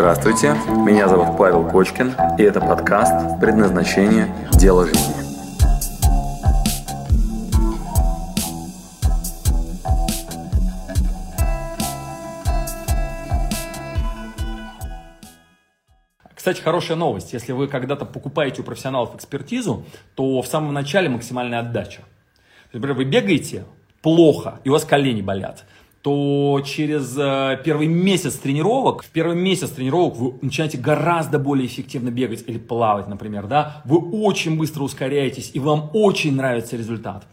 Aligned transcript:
Здравствуйте, 0.00 0.54
меня 0.86 1.08
зовут 1.08 1.36
Павел 1.36 1.68
Кочкин, 1.68 2.14
и 2.38 2.42
это 2.42 2.58
подкаст 2.58 3.38
«Предназначение. 3.38 4.34
Дело 4.50 4.86
жизни». 4.86 5.12
Кстати, 16.34 16.62
хорошая 16.62 16.96
новость. 16.96 17.34
Если 17.34 17.52
вы 17.52 17.68
когда-то 17.68 18.06
покупаете 18.06 18.62
у 18.62 18.64
профессионалов 18.64 19.14
экспертизу, 19.14 19.84
то 20.14 20.40
в 20.40 20.46
самом 20.46 20.72
начале 20.72 21.10
максимальная 21.10 21.58
отдача. 21.58 22.00
Например, 22.72 22.96
вы 22.96 23.04
бегаете 23.04 23.66
плохо, 24.00 24.60
и 24.64 24.70
у 24.70 24.72
вас 24.72 24.86
колени 24.86 25.20
болят 25.20 25.66
то 26.02 26.62
через 26.64 27.16
э, 27.18 27.60
первый 27.64 27.86
месяц 27.86 28.34
тренировок, 28.34 29.02
в 29.02 29.10
первый 29.10 29.36
месяц 29.36 29.70
тренировок 29.70 30.16
вы 30.16 30.34
начинаете 30.40 30.78
гораздо 30.78 31.38
более 31.38 31.66
эффективно 31.66 32.10
бегать 32.10 32.44
или 32.46 32.58
плавать, 32.58 33.06
например, 33.06 33.46
да, 33.46 33.82
вы 33.84 33.98
очень 33.98 34.56
быстро 34.56 34.82
ускоряетесь, 34.82 35.50
и 35.52 35.60
вам 35.60 35.90
очень 35.92 36.34
нравится 36.34 36.76
результат. 36.76 37.26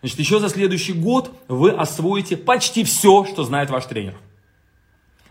Значит, 0.00 0.18
еще 0.18 0.40
за 0.40 0.48
следующий 0.48 0.92
год 0.92 1.30
вы 1.48 1.70
освоите 1.70 2.36
почти 2.36 2.84
все, 2.84 3.24
что 3.24 3.44
знает 3.44 3.70
ваш 3.70 3.86
тренер. 3.86 4.14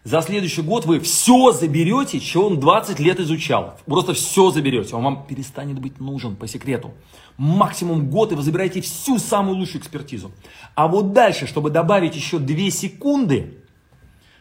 За 0.07 0.21
следующий 0.21 0.61
год 0.61 0.85
вы 0.85 1.01
все 1.01 1.51
заберете, 1.51 2.21
что 2.21 2.47
он 2.47 2.61
20 2.61 2.97
лет 3.01 3.19
изучал. 3.19 3.77
Просто 3.85 4.13
все 4.13 4.51
заберете. 4.51 4.95
Он 4.95 5.03
вам 5.03 5.27
перестанет 5.27 5.79
быть 5.79 5.99
нужен 5.99 6.37
по 6.37 6.47
секрету. 6.47 6.93
Максимум 7.35 8.09
год, 8.09 8.31
и 8.31 8.35
вы 8.35 8.41
забираете 8.41 8.79
всю 8.79 9.19
самую 9.19 9.57
лучшую 9.57 9.81
экспертизу. 9.81 10.31
А 10.75 10.87
вот 10.87 11.11
дальше, 11.11 11.45
чтобы 11.45 11.71
добавить 11.71 12.15
еще 12.15 12.39
2 12.39 12.69
секунды, 12.69 13.57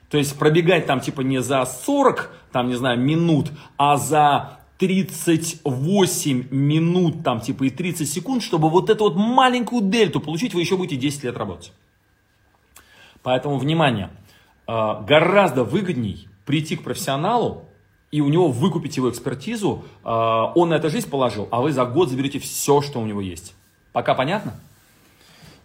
то 0.08 0.18
есть 0.18 0.38
пробегать 0.38 0.86
там 0.86 1.00
типа 1.00 1.22
не 1.22 1.42
за 1.42 1.64
40, 1.64 2.30
там 2.52 2.68
не 2.68 2.76
знаю, 2.76 3.00
минут, 3.00 3.50
а 3.76 3.96
за 3.96 4.60
38 4.78 6.46
минут 6.52 7.24
там 7.24 7.40
типа 7.40 7.64
и 7.64 7.70
30 7.70 8.08
секунд, 8.08 8.44
чтобы 8.44 8.70
вот 8.70 8.88
эту 8.88 9.02
вот 9.02 9.16
маленькую 9.16 9.82
дельту 9.82 10.20
получить, 10.20 10.54
вы 10.54 10.60
еще 10.60 10.76
будете 10.76 10.94
10 10.94 11.24
лет 11.24 11.36
работать. 11.36 11.72
Поэтому, 13.24 13.58
внимание, 13.58 14.10
гораздо 14.66 15.64
выгодней 15.64 16.28
прийти 16.44 16.76
к 16.76 16.82
профессионалу 16.82 17.66
и 18.10 18.20
у 18.20 18.28
него 18.28 18.50
выкупить 18.50 18.96
его 18.96 19.10
экспертизу, 19.10 19.84
а, 20.04 20.52
он 20.54 20.70
на 20.70 20.74
это 20.74 20.88
жизнь 20.88 21.10
положил, 21.10 21.48
а 21.50 21.60
вы 21.60 21.72
за 21.72 21.84
год 21.84 22.08
заберете 22.08 22.38
все, 22.38 22.80
что 22.80 23.00
у 23.00 23.06
него 23.06 23.20
есть. 23.20 23.54
Пока 23.92 24.14
понятно? 24.14 24.54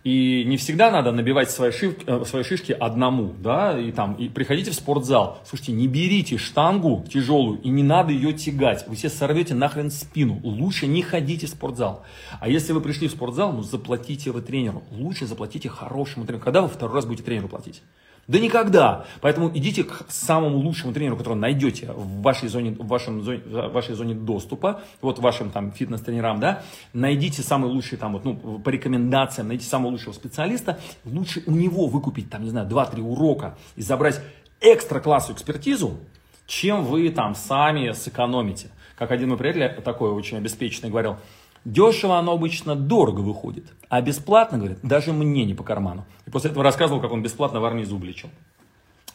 И 0.04 0.44
не 0.48 0.58
всегда 0.58 0.90
надо 0.90 1.12
набивать 1.12 1.52
свои, 1.52 1.72
шишки, 1.72 2.04
э, 2.08 2.26
свои 2.26 2.44
шишки 2.44 2.72
одному, 2.72 3.36
да, 3.38 3.80
и 3.80 3.92
там, 3.92 4.16
и 4.16 4.30
приходите 4.30 4.72
в 4.72 4.74
спортзал. 4.74 5.40
Слушайте, 5.46 5.74
не 5.74 5.88
берите 5.88 6.40
штангу 6.40 7.06
тяжелую 7.08 7.62
и 7.62 7.70
не 7.70 7.84
надо 7.84 8.12
ее 8.12 8.34
тягать. 8.34 8.88
Вы 8.88 8.96
себе 8.96 9.10
сорвете 9.10 9.54
нахрен 9.54 9.92
спину. 9.92 10.40
Лучше 10.42 10.88
не 10.88 11.04
ходите 11.04 11.46
в 11.46 11.52
спортзал. 11.52 12.04
А 12.40 12.50
если 12.50 12.74
вы 12.74 12.82
пришли 12.82 13.10
в 13.10 13.12
спортзал, 13.12 13.54
ну 13.54 13.62
заплатите 13.62 14.32
вы 14.32 14.42
тренеру. 14.42 14.82
Лучше 14.90 15.28
заплатите 15.28 15.70
хорошему 15.70 16.26
тренеру. 16.26 16.44
Когда 16.44 16.64
вы 16.64 16.68
второй 16.68 16.96
раз 16.96 17.06
будете 17.06 17.24
тренеру 17.24 17.48
платить? 17.48 17.84
Да 18.28 18.40
никогда. 18.40 19.06
Поэтому 19.20 19.50
идите 19.50 19.84
к 19.84 20.06
самому 20.08 20.58
лучшему 20.58 20.94
тренеру, 20.94 21.18
которого 21.18 21.38
найдете 21.38 21.92
в 21.92 22.22
вашей 22.22 22.50
зоне, 22.50 22.72
в 22.72 22.88
вашем 22.88 23.24
зоне, 23.24 23.42
в 23.46 23.72
вашей 23.72 23.96
зоне 23.96 24.14
доступа, 24.14 24.82
вот 25.02 25.20
вашим 25.20 25.50
там 25.52 25.72
фитнес-тренерам, 25.72 26.40
да, 26.40 26.64
найдите 26.94 27.42
самый 27.42 27.70
лучший 27.70 27.98
там 27.98 28.14
вот, 28.14 28.24
ну, 28.24 28.60
по 28.60 28.70
рекомендациям, 28.70 29.48
найдите 29.48 29.70
самого 29.70 29.92
лучшего 29.92 30.14
специалиста, 30.14 30.80
лучше 31.04 31.44
у 31.46 31.52
него 31.52 31.88
выкупить 31.88 32.30
там, 32.30 32.44
не 32.44 32.50
знаю, 32.52 32.68
2-3 32.68 33.02
урока 33.02 33.58
и 33.76 33.82
забрать 33.82 34.22
экстра 34.62 35.00
классу 35.00 35.34
экспертизу, 35.34 35.98
чем 36.46 36.86
вы 36.86 37.10
там 37.10 37.36
сами 37.36 37.92
сэкономите. 37.92 38.70
Как 38.98 39.12
один 39.12 39.30
мой 39.30 39.38
приятель 39.38 39.82
такой 39.82 40.12
очень 40.12 40.38
обеспеченный 40.38 40.90
говорил, 40.90 41.18
Дешево 41.64 42.18
оно 42.18 42.34
обычно 42.34 42.76
дорого 42.76 43.20
выходит, 43.20 43.66
а 43.88 44.02
бесплатно, 44.02 44.58
говорит, 44.58 44.80
даже 44.82 45.14
мне 45.14 45.46
не 45.46 45.54
по 45.54 45.64
карману. 45.64 46.06
И 46.26 46.32
после 46.32 46.50
этого 46.50 46.64
рассказывал, 46.64 47.02
как 47.02 47.12
он 47.12 47.22
бесплатно 47.22 47.60
в 47.60 47.66
армии 47.66 47.84
зуб 47.84 48.04
лечил. 48.04 48.30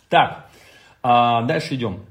Так, 0.09 0.49
а 1.03 1.43
дальше 1.43 1.75
идем. 1.75 2.05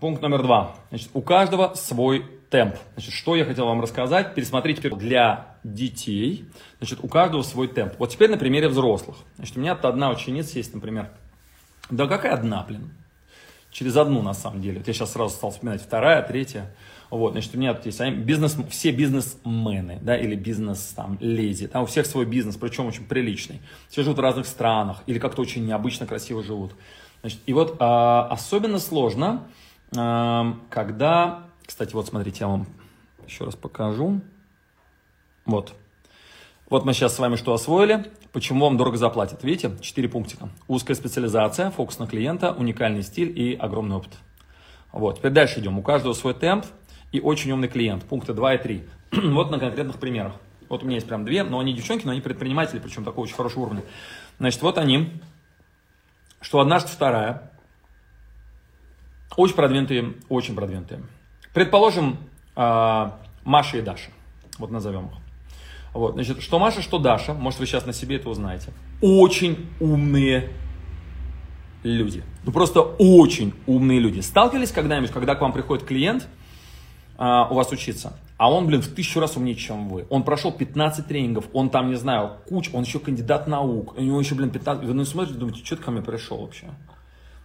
Пункт 0.00 0.22
номер 0.22 0.42
два. 0.42 0.76
Значит, 0.90 1.10
у 1.14 1.22
каждого 1.22 1.74
свой 1.74 2.24
темп. 2.50 2.76
Значит, 2.94 3.12
что 3.12 3.34
я 3.34 3.44
хотел 3.44 3.66
вам 3.66 3.80
рассказать? 3.80 4.34
Пересмотрите 4.34 4.88
для 4.90 5.56
детей. 5.64 6.44
Значит, 6.78 7.00
у 7.02 7.08
каждого 7.08 7.42
свой 7.42 7.68
темп. 7.68 7.94
Вот 7.98 8.10
теперь 8.10 8.30
на 8.30 8.36
примере 8.36 8.68
взрослых. 8.68 9.16
Значит, 9.36 9.56
у 9.56 9.60
меня 9.60 9.72
одна 9.72 10.10
ученица 10.10 10.58
есть, 10.58 10.74
например. 10.74 11.10
Да 11.90 12.06
какая 12.06 12.34
одна, 12.34 12.62
блин? 12.62 12.92
Через 13.76 13.94
одну, 13.98 14.22
на 14.22 14.32
самом 14.32 14.62
деле. 14.62 14.78
Вот 14.78 14.88
я 14.88 14.94
сейчас 14.94 15.12
сразу 15.12 15.34
стал 15.34 15.50
вспоминать. 15.50 15.82
Вторая, 15.82 16.22
третья. 16.22 16.74
Вот, 17.10 17.32
значит, 17.32 17.54
у 17.54 17.58
меня 17.58 17.74
тут 17.74 17.84
есть 17.84 18.00
бизнес, 18.00 18.56
все 18.70 18.90
бизнесмены, 18.90 19.98
да, 20.00 20.16
или 20.16 20.34
бизнес 20.34 20.94
там 20.96 21.18
леди, 21.20 21.68
там 21.68 21.82
у 21.82 21.86
всех 21.86 22.06
свой 22.06 22.24
бизнес, 22.24 22.56
причем 22.56 22.86
очень 22.86 23.04
приличный. 23.04 23.60
Все 23.90 24.02
живут 24.02 24.16
в 24.16 24.22
разных 24.22 24.46
странах 24.46 25.02
или 25.04 25.18
как-то 25.18 25.42
очень 25.42 25.66
необычно 25.66 26.06
красиво 26.06 26.42
живут. 26.42 26.72
Значит, 27.20 27.40
и 27.44 27.52
вот 27.52 27.76
а, 27.78 28.26
особенно 28.30 28.78
сложно, 28.78 29.46
а, 29.94 30.56
когда, 30.70 31.44
кстати, 31.66 31.92
вот 31.92 32.06
смотрите, 32.06 32.38
я 32.40 32.48
вам 32.48 32.66
еще 33.26 33.44
раз 33.44 33.56
покажу. 33.56 34.22
Вот. 35.44 35.74
Вот 36.68 36.84
мы 36.84 36.94
сейчас 36.94 37.14
с 37.14 37.18
вами 37.20 37.36
что 37.36 37.54
освоили, 37.54 38.10
почему 38.32 38.64
вам 38.64 38.76
дорого 38.76 38.96
заплатят. 38.96 39.44
Видите, 39.44 39.70
четыре 39.80 40.08
пунктика. 40.08 40.48
Узкая 40.66 40.96
специализация, 40.96 41.70
фокус 41.70 42.00
на 42.00 42.08
клиента, 42.08 42.52
уникальный 42.52 43.04
стиль 43.04 43.38
и 43.38 43.54
огромный 43.54 43.96
опыт. 43.96 44.10
Вот, 44.90 45.18
теперь 45.18 45.30
дальше 45.30 45.60
идем. 45.60 45.78
У 45.78 45.82
каждого 45.82 46.12
свой 46.12 46.34
темп, 46.34 46.66
и 47.12 47.20
очень 47.20 47.52
умный 47.52 47.68
клиент. 47.68 48.04
Пункты 48.04 48.34
2 48.34 48.54
и 48.54 48.58
3. 48.58 48.84
вот 49.12 49.50
на 49.50 49.60
конкретных 49.60 49.98
примерах. 49.98 50.32
Вот 50.68 50.82
у 50.82 50.86
меня 50.86 50.96
есть 50.96 51.06
прям 51.06 51.24
две, 51.24 51.44
но 51.44 51.60
они 51.60 51.72
девчонки, 51.72 52.04
но 52.04 52.10
они 52.10 52.20
предприниматели, 52.20 52.80
причем 52.80 53.04
такого 53.04 53.24
очень 53.24 53.36
хорошего 53.36 53.64
уровня. 53.64 53.84
Значит, 54.38 54.60
вот 54.62 54.78
они, 54.78 55.12
что 56.40 56.58
одна, 56.58 56.80
что 56.80 56.88
вторая. 56.88 57.52
Очень 59.36 59.54
продвинутые, 59.54 60.14
очень 60.28 60.56
продвинутые. 60.56 61.02
Предположим, 61.54 62.18
а, 62.56 63.20
Маша 63.44 63.78
и 63.78 63.82
Даша. 63.82 64.10
Вот 64.58 64.70
назовем 64.70 65.06
их. 65.06 65.25
Вот, 65.96 66.14
значит, 66.14 66.42
что 66.42 66.58
Маша, 66.58 66.82
что 66.82 66.98
Даша, 66.98 67.34
может, 67.34 67.58
вы 67.58 67.66
сейчас 67.66 67.86
на 67.86 67.92
себе 67.92 68.16
это 68.16 68.28
узнаете. 68.28 68.72
Очень 69.00 69.66
умные 69.80 70.50
люди. 71.82 72.22
Ну, 72.44 72.52
просто 72.52 72.80
очень 72.80 73.54
умные 73.66 73.98
люди. 73.98 74.20
Сталкивались 74.20 74.72
когда-нибудь, 74.72 75.10
когда 75.10 75.34
к 75.34 75.40
вам 75.40 75.52
приходит 75.52 75.84
клиент– 75.84 76.26
а, 77.18 77.48
у 77.50 77.54
вас 77.54 77.72
учиться. 77.72 78.18
А 78.36 78.52
он, 78.52 78.66
блин, 78.66 78.82
в 78.82 78.88
тысячу 78.88 79.20
раз 79.20 79.36
умнее, 79.36 79.56
чем 79.56 79.88
вы. 79.88 80.06
Он 80.10 80.22
прошел 80.22 80.52
15 80.52 81.06
тренингов, 81.06 81.46
он 81.52 81.70
там, 81.70 81.88
не 81.88 81.96
знаю, 81.96 82.38
куч, 82.48 82.68
он 82.72 82.84
еще 82.84 82.98
кандидат 82.98 83.46
наук, 83.46 83.96
у 83.96 84.02
него 84.02 84.20
еще, 84.20 84.34
блин, 84.34 84.50
15... 84.50 84.84
Вы 84.84 84.92
ну, 84.92 85.04
смотрите, 85.04 85.38
думаете, 85.38 85.64
что 85.64 85.76
ты 85.76 85.82
ко 85.82 85.90
мне 85.90 86.02
пришел 86.02 86.38
вообще? 86.38 86.66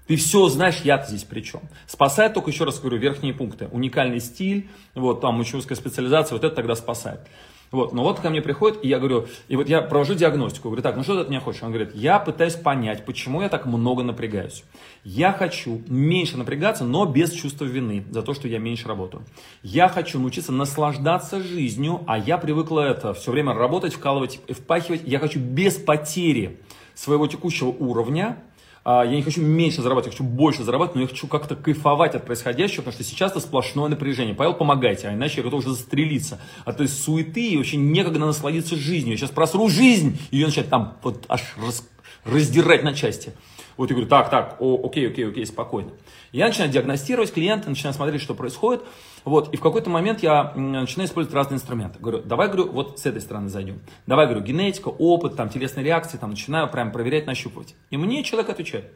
Ты 0.08 0.18
все 0.18 0.50
знаешь, 0.50 0.82
я-то 0.84 1.08
здесь 1.08 1.24
при 1.24 1.42
чем. 1.42 1.62
Спасает 1.88 2.34
только, 2.34 2.52
еще 2.52 2.66
раз 2.66 2.80
говорю, 2.80 2.98
верхние 2.98 3.34
пункты. 3.34 3.70
Уникальный 3.72 4.20
стиль, 4.20 4.70
вот 4.94 5.22
там 5.22 5.40
очень 5.40 5.60
узкая 5.60 5.78
специализация, 5.78 6.36
вот 6.36 6.44
это 6.44 6.54
тогда 6.54 6.76
спасает. 6.76 7.22
Вот, 7.72 7.94
но 7.94 8.04
вот 8.04 8.20
ко 8.20 8.30
мне 8.30 8.42
приходит, 8.42 8.84
и 8.84 8.90
я 8.90 9.00
говорю, 9.00 9.28
и 9.48 9.56
вот 9.56 9.70
я 9.70 9.82
провожу 9.82 10.14
диагностику, 10.14 10.68
говорю, 10.68 10.84
так, 10.84 10.98
ну 10.98 11.04
что 11.04 11.16
ты 11.16 11.22
от 11.22 11.30
меня 11.30 11.40
хочешь? 11.40 11.64
Он 11.64 11.72
говорит, 11.72 11.96
я 11.96 12.20
пытаюсь 12.20 12.56
понять, 12.56 13.06
почему 13.06 13.42
я 13.42 13.48
так 13.48 13.66
много 13.66 14.04
напрягаюсь. 14.04 14.66
Я 15.06 15.32
хочу 15.32 15.82
меньше 15.88 16.38
напрягаться, 16.38 16.84
но 16.84 17.06
без 17.06 17.32
чувства 17.32 17.64
вины 17.64 18.04
за 18.12 18.24
то, 18.24 18.34
что 18.34 18.50
я 18.50 18.60
меньше 18.60 18.90
работаю. 18.90 19.24
Я 19.64 19.88
хочу 19.88 20.20
научиться 20.20 20.52
наслаждаться 20.52 21.42
жизнью, 21.42 22.02
а 22.08 22.18
я 22.18 22.38
привыкла 22.38 22.82
это 22.82 23.14
все 23.14 23.32
время 23.32 23.54
работать, 23.54 23.94
вкалывать, 23.94 24.42
впахивать. 24.50 25.04
Я 25.06 25.20
хочу 25.20 25.40
без 25.40 25.76
потери 25.76 26.60
своего 26.94 27.26
текущего 27.28 27.70
уровня 27.70 28.38
я 28.86 29.06
не 29.06 29.22
хочу 29.22 29.42
меньше 29.42 29.82
зарабатывать, 29.82 30.14
я 30.14 30.18
хочу 30.18 30.24
больше 30.24 30.64
зарабатывать, 30.64 30.96
но 30.96 31.02
я 31.02 31.08
хочу 31.08 31.28
как-то 31.28 31.56
кайфовать 31.56 32.16
от 32.16 32.26
происходящего, 32.26 32.82
потому 32.82 32.94
что 32.94 33.04
сейчас 33.04 33.32
это 33.32 33.40
сплошное 33.40 33.90
напряжение. 33.90 34.34
Павел, 34.34 34.54
помогайте, 34.54 35.08
а 35.08 35.14
иначе 35.14 35.38
я 35.38 35.44
готов 35.44 35.60
уже 35.60 35.70
застрелиться. 35.70 36.40
А 36.66 36.74
то 36.74 36.84
есть 36.84 37.02
суеты 37.04 37.50
и 37.50 37.58
вообще 37.58 37.78
некогда 37.78 38.20
насладиться 38.20 38.76
жизнью. 38.76 39.12
Я 39.12 39.18
сейчас 39.18 39.30
просру 39.30 39.70
жизнь, 39.70 40.18
и 40.32 40.38
ее 40.38 40.48
начать 40.48 40.70
там 40.70 40.98
вот 41.04 41.26
аж 41.28 41.42
раз, 41.64 41.88
раздирать 42.26 42.84
на 42.84 42.94
части. 42.94 43.34
Вот 43.78 43.90
я 43.90 43.96
говорю, 43.96 44.10
так, 44.10 44.30
так, 44.30 44.58
о, 44.60 44.80
окей, 44.86 45.08
окей, 45.08 45.28
окей, 45.28 45.46
спокойно. 45.46 45.92
Я 46.32 46.48
начинаю 46.48 46.72
диагностировать 46.72 47.34
клиента, 47.34 47.70
начинаю 47.70 47.94
смотреть, 47.94 48.22
что 48.22 48.36
происходит. 48.36 48.84
Вот, 49.24 49.54
и 49.54 49.58
в 49.58 49.62
какой-то 49.62 49.90
момент 49.90 50.22
я 50.22 50.54
начинаю 50.56 51.08
использовать 51.08 51.34
разные 51.34 51.56
инструменты. 51.56 52.00
Говорю, 52.00 52.22
давай, 52.24 52.48
говорю, 52.48 52.72
вот 52.72 53.00
с 53.00 53.06
этой 53.06 53.22
стороны 53.22 53.50
зайдем. 53.50 53.80
Давай, 54.08 54.28
говорю, 54.28 54.44
генетика, 54.44 54.90
опыт, 54.90 55.36
там, 55.36 55.50
телесные 55.50 55.86
реакции, 55.86 56.18
там, 56.18 56.32
начинаю 56.32 56.70
прям 56.70 56.92
проверять, 56.92 57.26
нащупывать. 57.28 57.76
И 57.90 57.98
мне 57.98 58.24
человек 58.24 58.50
отвечает, 58.50 58.92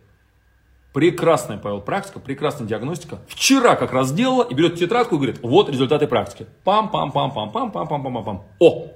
прекрасная, 0.94 1.58
Павел, 1.58 1.82
практика, 1.82 2.20
прекрасная 2.20 2.68
диагностика. 2.68 3.20
Вчера 3.28 3.76
как 3.76 3.92
раз 3.92 4.10
сделала, 4.10 4.44
и 4.44 4.54
берет 4.54 4.76
тетрадку 4.76 5.16
и 5.16 5.18
говорит, 5.18 5.40
вот 5.42 5.70
результаты 5.70 6.08
практики. 6.08 6.48
Пам-пам-пам-пам-пам-пам-пам-пам. 6.64 8.42
О! 8.60 8.88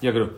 Я 0.00 0.12
говорю, 0.12 0.32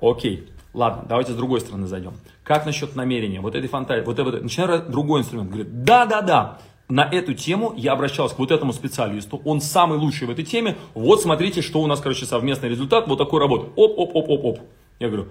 окей, 0.00 0.48
ладно, 0.74 1.04
давайте 1.08 1.32
с 1.32 1.36
другой 1.36 1.60
стороны 1.60 1.86
зайдем. 1.86 2.14
Как 2.46 2.64
насчет 2.64 2.94
намерения, 2.94 3.40
вот 3.40 3.56
этой 3.56 3.68
фантазии, 3.68 4.04
вот 4.04 4.20
это, 4.20 4.30
начинаю 4.40 4.84
другой 4.88 5.20
инструмент. 5.20 5.50
Говорит, 5.50 5.82
да-да-да, 5.82 6.58
на 6.88 7.02
эту 7.02 7.34
тему 7.34 7.74
я 7.76 7.92
обращался 7.92 8.36
к 8.36 8.38
вот 8.38 8.52
этому 8.52 8.72
специалисту, 8.72 9.42
он 9.44 9.60
самый 9.60 9.98
лучший 9.98 10.28
в 10.28 10.30
этой 10.30 10.44
теме, 10.44 10.76
вот 10.94 11.20
смотрите, 11.20 11.60
что 11.60 11.80
у 11.80 11.88
нас, 11.88 12.00
короче, 12.00 12.24
совместный 12.24 12.68
результат, 12.68 13.08
вот 13.08 13.18
такой 13.18 13.40
работы, 13.40 13.70
оп-оп-оп-оп-оп. 13.74 14.60
Я 15.00 15.08
говорю, 15.08 15.26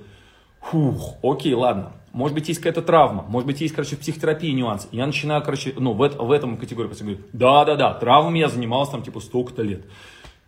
фух, 0.60 1.16
окей, 1.24 1.54
ладно, 1.54 1.94
может 2.12 2.36
быть, 2.36 2.50
есть 2.50 2.60
какая-то 2.60 2.82
травма, 2.82 3.24
может 3.30 3.48
быть, 3.48 3.62
есть, 3.62 3.74
короче, 3.74 3.96
в 3.96 4.00
психотерапии 4.00 4.52
нюансы. 4.52 4.90
Я 4.92 5.06
начинаю, 5.06 5.42
короче, 5.42 5.74
ну, 5.78 5.94
в, 5.94 6.10
в 6.10 6.32
этом 6.34 6.58
категории, 6.58 6.90
говорю, 6.90 7.20
да-да-да, 7.32 7.94
травмами 7.94 8.40
я 8.40 8.50
занимался 8.50 8.92
там, 8.92 9.04
типа, 9.04 9.22
столько-то 9.22 9.62
лет. 9.62 9.86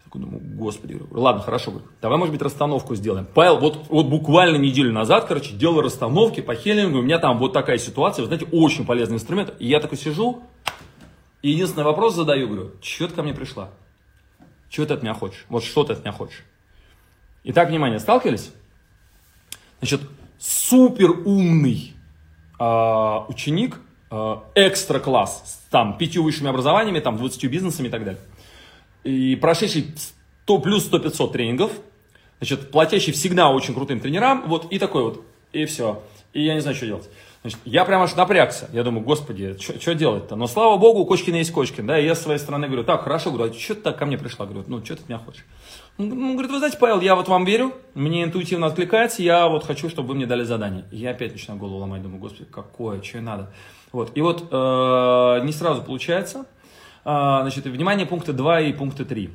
Такой 0.08 0.22
думаю, 0.22 0.40
господи, 0.42 1.02
ладно, 1.12 1.42
хорошо, 1.42 1.82
давай, 2.02 2.18
может 2.18 2.32
быть, 2.32 2.42
расстановку 2.42 2.96
сделаем. 2.96 3.28
Павел, 3.34 3.60
вот, 3.60 3.88
вот 3.90 4.06
буквально 4.06 4.56
неделю 4.56 4.94
назад, 4.94 5.26
короче, 5.26 5.54
делал 5.54 5.82
расстановки 5.82 6.40
по 6.40 6.56
хелингу, 6.56 7.00
у 7.00 7.02
меня 7.02 7.20
там 7.20 7.38
вот 7.38 7.52
такая 7.52 7.78
ситуация, 7.78 8.24
вы 8.24 8.28
знаете, 8.28 8.48
очень 8.54 8.86
полезный 8.86 9.16
инструмент. 9.16 9.54
И 9.60 9.68
я 9.68 9.82
такой 9.82 9.98
сижу, 9.98 10.44
и 11.42 11.50
единственный 11.50 11.84
вопрос 11.84 12.16
задаю, 12.16 12.48
говорю, 12.48 12.72
что 12.82 13.10
ты 13.10 13.16
ко 13.16 13.22
мне 13.22 13.34
пришла? 13.34 13.70
Чего 14.70 14.86
ты 14.86 14.94
от 14.94 15.04
меня 15.04 15.14
хочешь? 15.14 15.46
Вот 15.50 15.66
что 15.66 15.84
ты 15.84 15.92
от 15.92 16.00
меня 16.00 16.14
хочешь? 16.14 16.46
Итак, 17.44 17.68
внимание, 17.68 18.00
сталкивались? 18.00 18.54
Значит, 19.80 20.00
супер 20.40 21.10
умный 21.26 21.94
э, 22.58 23.20
ученик, 23.28 23.82
э, 24.10 24.36
экстра 24.56 25.00
класс, 25.00 25.66
там, 25.70 25.98
пятью 25.98 26.24
высшими 26.24 26.50
образованиями, 26.50 27.02
там, 27.02 27.18
20 27.18 27.52
бизнесами 27.52 27.88
и 27.88 27.92
так 27.92 28.06
далее. 28.06 28.22
И 29.04 29.36
прошедший 29.36 29.94
100 30.44 30.60
плюс 30.60 30.90
100-500 30.92 31.32
тренингов, 31.32 31.72
значит, 32.40 32.72
платящий 32.72 33.14
всегда 33.14 33.50
очень 33.50 33.74
крутым 33.74 34.00
тренерам, 34.00 34.44
вот, 34.48 34.72
и 34.72 34.80
такой 34.80 35.04
вот, 35.04 35.26
и 35.54 35.66
все. 35.66 36.04
И 36.34 36.44
я 36.44 36.54
не 36.54 36.62
знаю, 36.62 36.76
что 36.76 36.86
делать. 36.86 37.10
Значит, 37.42 37.60
я 37.66 37.86
прям 37.86 38.02
аж 38.02 38.16
напрягся. 38.16 38.70
Я 38.74 38.84
думаю, 38.84 39.06
господи, 39.06 39.58
что 39.60 39.96
делать-то? 39.96 40.36
Но 40.36 40.48
слава 40.48 40.78
богу, 40.78 41.02
у 41.02 41.06
Кочкина 41.06 41.38
есть 41.38 41.52
Кочкин. 41.52 41.88
Да, 41.88 41.98
и 41.98 42.06
я 42.06 42.16
с 42.16 42.22
своей 42.22 42.40
стороны 42.40 42.68
говорю, 42.68 42.84
так, 42.84 43.04
хорошо, 43.04 43.32
говорю, 43.32 43.52
а 43.52 43.54
что 43.54 43.76
ты 43.76 43.82
так 43.82 43.98
ко 43.98 44.06
мне 44.06 44.18
пришла? 44.18 44.46
Говорю, 44.46 44.66
ну, 44.68 44.84
что 44.84 44.96
ты 44.96 45.04
от 45.04 45.10
меня 45.10 45.20
хочешь? 45.20 45.46
Ну, 45.98 46.34
говорит, 46.34 46.52
вы 46.52 46.58
знаете, 46.58 46.78
Павел, 46.78 47.00
я 47.00 47.16
вот 47.16 47.28
вам 47.28 47.46
верю, 47.46 47.74
мне 47.94 48.24
интуитивно 48.24 48.68
откликается, 48.68 49.24
я 49.24 49.48
вот 49.48 49.64
хочу, 49.64 49.90
чтобы 49.90 50.10
вы 50.10 50.16
мне 50.16 50.26
дали 50.26 50.44
задание. 50.44 50.86
И 50.92 50.98
я 50.98 51.12
опять 51.12 51.32
начинаю 51.32 51.60
голову 51.60 51.78
ломать, 51.78 52.02
думаю, 52.02 52.20
господи, 52.20 52.46
какое, 52.52 53.02
что 53.02 53.22
надо. 53.22 53.52
Вот, 53.92 54.12
и 54.16 54.22
вот 54.22 54.48
э, 54.52 55.42
не 55.44 55.54
сразу 55.54 55.82
получается. 55.82 56.46
Э, 57.08 57.40
значит, 57.44 57.64
внимание, 57.66 58.06
пункты 58.06 58.34
2 58.34 58.62
и 58.62 58.74
пункты 58.74 59.06
3. 59.06 59.30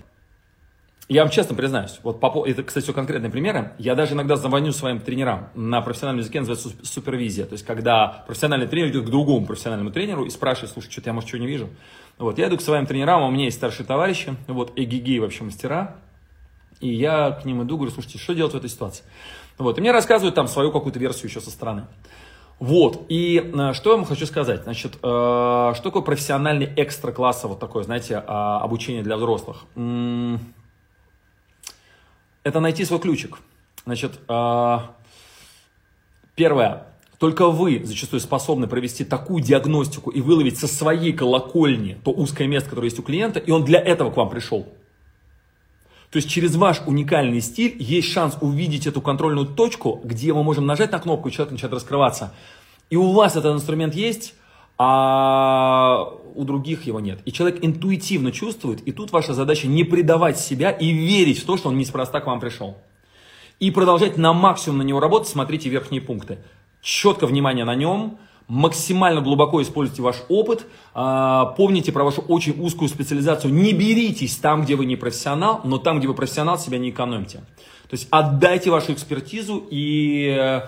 Я 1.09 1.23
вам 1.23 1.31
честно 1.31 1.57
признаюсь, 1.57 1.99
вот 2.03 2.21
по, 2.21 2.47
это, 2.47 2.63
кстати, 2.63 2.85
все 2.85 2.93
конкретные 2.93 3.31
примеры. 3.31 3.73
Я 3.79 3.95
даже 3.95 4.13
иногда 4.13 4.37
звоню 4.37 4.73
своим 4.73 5.01
тренерам. 5.01 5.49
На 5.55 5.81
профессиональном 5.81 6.21
языке 6.21 6.41
называется 6.41 6.71
супервизия. 6.83 7.47
То 7.47 7.55
есть, 7.55 7.65
когда 7.65 8.25
профессиональный 8.27 8.67
тренер 8.67 8.91
идет 8.91 9.07
к 9.07 9.11
другому 9.11 9.47
профессиональному 9.47 9.91
тренеру 9.91 10.25
и 10.27 10.31
спрашивает, 10.31 10.71
слушай, 10.73 10.91
что-то 10.91 11.11
я, 11.11 11.15
может, 11.15 11.31
чего 11.31 11.41
не 11.41 11.47
вижу. 11.47 11.71
Вот, 12.19 12.39
я 12.39 12.49
иду 12.49 12.59
к 12.59 12.61
своим 12.61 12.87
тренерам, 12.87 13.23
у 13.23 13.31
меня 13.31 13.47
есть 13.47 13.57
старшие 13.57 13.87
товарищи, 13.87 14.37
вот, 14.49 14.73
эгиги 14.77 15.19
вообще 15.19 15.45
мастера. 15.45 15.97
И 16.81 16.93
я 16.93 17.31
к 17.31 17.47
ним 17.47 17.63
иду, 17.63 17.77
говорю, 17.77 17.93
слушайте, 17.93 18.19
что 18.19 18.35
делать 18.35 18.53
в 18.53 18.57
этой 18.57 18.69
ситуации? 18.69 19.05
Вот, 19.57 19.79
и 19.79 19.81
мне 19.81 19.93
рассказывают 19.93 20.35
там 20.35 20.47
свою 20.47 20.73
какую-то 20.73 20.99
версию 20.99 21.31
еще 21.31 21.41
со 21.41 21.51
стороны. 21.51 21.87
Вот, 22.63 23.07
и 23.09 23.39
э, 23.53 23.73
что 23.73 23.91
я 23.91 23.97
вам 23.97 24.05
хочу 24.05 24.25
сказать, 24.25 24.63
значит, 24.63 24.93
э, 24.95 24.99
что 25.03 25.81
такое 25.83 26.01
профессиональный 26.01 26.73
экстра-класса, 26.77 27.49
вот 27.49 27.59
такое, 27.59 27.83
знаете, 27.83 28.15
э, 28.15 28.21
обучение 28.25 29.03
для 29.03 29.17
взрослых? 29.17 29.65
Это 32.45 32.61
найти 32.61 32.85
свой 32.85 33.01
ключик. 33.01 33.39
Значит, 33.85 34.13
а, 34.29 34.95
первое. 36.37 36.87
Только 37.19 37.49
вы 37.49 37.83
зачастую 37.85 38.21
способны 38.21 38.69
провести 38.69 39.05
такую 39.05 39.43
диагностику 39.43 40.11
и 40.11 40.21
выловить 40.21 40.57
со 40.57 40.69
своей 40.69 41.13
колокольни 41.13 41.99
то 42.05 42.13
узкое 42.13 42.47
место, 42.47 42.71
которое 42.71 42.87
есть 42.87 42.99
у 43.01 43.03
клиента, 43.03 43.41
и 43.41 43.51
он 43.51 43.65
для 43.65 43.81
этого 43.81 44.13
к 44.13 44.17
вам 44.17 44.31
пришел. 44.31 44.69
То 46.13 46.19
есть 46.19 46.29
через 46.29 46.57
ваш 46.57 46.83
уникальный 46.85 47.41
стиль 47.41 47.75
есть 47.79 48.13
шанс 48.13 48.37
увидеть 48.43 48.87
эту 48.87 49.01
контрольную 49.01 49.47
точку, 49.47 49.99
где 50.05 50.35
мы 50.35 50.45
можем 50.45 50.67
нажать 50.67 50.93
на 50.93 50.99
кнопку, 50.99 51.31
и 51.31 51.33
человек 51.33 51.53
начинает 51.53 51.73
раскрываться. 51.73 52.35
И 52.91 52.97
у 52.97 53.13
вас 53.13 53.35
этот 53.35 53.57
инструмент 53.57 53.95
есть, 53.95 54.35
а 54.77 56.13
у 56.35 56.45
других 56.45 56.87
его 56.87 57.01
нет. 57.01 57.21
И 57.25 57.33
человек 57.33 57.65
интуитивно 57.65 58.31
чувствует, 58.31 58.87
и 58.87 58.93
тут 58.93 59.11
ваша 59.11 59.33
задача 59.33 59.67
не 59.67 59.85
предавать 59.85 60.39
себя 60.39 60.71
и 60.71 60.93
верить 60.93 61.39
в 61.39 61.47
то, 61.47 61.57
что 61.57 61.71
он 61.71 61.79
неспроста 61.79 62.21
к 62.21 62.27
вам 62.27 62.41
пришел. 62.41 62.77
И 63.59 63.71
продолжать 63.71 64.19
на 64.19 64.35
максимум 64.35 64.79
на 64.79 64.83
него 64.83 65.01
работать, 65.01 65.29
смотрите 65.29 65.71
верхние 65.71 66.03
пункты. 66.03 66.41
Четко 66.83 67.27
внимание 67.27 67.65
на 67.65 67.75
нем, 67.75 68.19
максимально 68.53 69.23
глубоко 69.23 69.63
используйте 69.63 70.03
ваш 70.03 70.17
опыт, 70.29 70.67
а, 70.93 71.47
помните 71.57 71.91
про 71.91 72.05
вашу 72.05 72.21
очень 72.21 72.61
узкую 72.63 72.91
специализацию, 72.91 73.53
не 73.53 73.73
беритесь 73.73 74.37
там, 74.37 74.63
где 74.63 74.77
вы 74.77 74.85
не 74.85 74.97
профессионал, 74.97 75.63
но 75.65 75.79
там, 75.79 75.99
где 75.99 76.07
вы 76.07 76.13
профессионал, 76.13 76.59
себя 76.59 76.77
не 76.77 76.91
экономьте. 76.91 77.39
То 77.39 77.93
есть 77.95 78.09
отдайте 78.11 78.71
вашу 78.71 78.93
экспертизу 78.93 79.67
и 79.71 80.61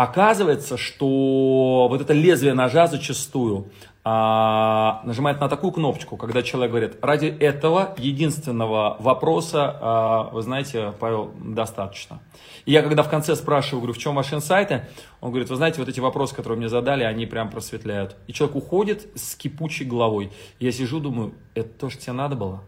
Оказывается, 0.00 0.78
что 0.78 1.86
вот 1.90 2.00
это 2.00 2.14
лезвие 2.14 2.54
ножа 2.54 2.86
зачастую 2.86 3.66
а, 4.02 5.02
нажимает 5.04 5.40
на 5.40 5.48
такую 5.48 5.72
кнопочку, 5.72 6.16
когда 6.16 6.42
человек 6.42 6.70
говорит, 6.70 6.96
ради 7.02 7.26
этого 7.26 7.94
единственного 7.98 8.96
вопроса, 8.98 9.76
а, 9.78 10.30
вы 10.32 10.40
знаете, 10.40 10.94
Павел, 10.98 11.32
достаточно. 11.38 12.20
И 12.64 12.72
я 12.72 12.82
когда 12.82 13.02
в 13.02 13.10
конце 13.10 13.36
спрашиваю, 13.36 13.80
говорю, 13.82 13.92
в 13.92 13.98
чем 13.98 14.14
ваши 14.14 14.34
инсайты, 14.34 14.86
он 15.20 15.30
говорит, 15.30 15.50
вы 15.50 15.56
знаете, 15.56 15.80
вот 15.80 15.88
эти 15.88 16.00
вопросы, 16.00 16.34
которые 16.34 16.58
мне 16.58 16.70
задали, 16.70 17.04
они 17.04 17.26
прям 17.26 17.50
просветляют. 17.50 18.16
И 18.26 18.32
человек 18.32 18.56
уходит 18.56 19.08
с 19.16 19.34
кипучей 19.34 19.84
головой. 19.84 20.32
Я 20.58 20.72
сижу, 20.72 20.98
думаю, 20.98 21.34
это 21.54 21.68
то, 21.68 21.90
что 21.90 22.00
тебе 22.00 22.14
надо 22.14 22.36
было? 22.36 22.62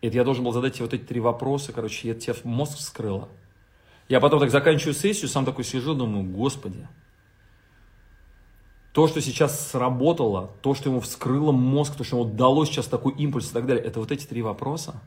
Это 0.00 0.16
я 0.16 0.22
должен 0.22 0.44
был 0.44 0.52
задать 0.52 0.74
тебе 0.74 0.84
вот 0.84 0.94
эти 0.94 1.02
три 1.02 1.18
вопроса, 1.18 1.72
короче, 1.72 2.06
я 2.06 2.14
тебе 2.14 2.36
мозг 2.44 2.78
вскрыла. 2.78 3.28
Я 4.08 4.20
потом 4.20 4.40
так 4.40 4.50
заканчиваю 4.50 4.94
сессию, 4.94 5.28
сам 5.28 5.44
такой 5.44 5.64
сижу, 5.64 5.94
думаю, 5.94 6.24
господи, 6.24 6.88
то, 8.92 9.06
что 9.06 9.20
сейчас 9.20 9.70
сработало, 9.70 10.50
то, 10.62 10.74
что 10.74 10.90
ему 10.90 11.00
вскрыло 11.00 11.52
мозг, 11.52 11.96
то, 11.96 12.04
что 12.04 12.18
ему 12.18 12.30
дало 12.30 12.64
сейчас 12.64 12.86
такой 12.86 13.14
импульс 13.14 13.50
и 13.50 13.52
так 13.52 13.66
далее, 13.66 13.84
это 13.84 14.00
вот 14.00 14.10
эти 14.10 14.26
три 14.26 14.42
вопроса. 14.42 15.00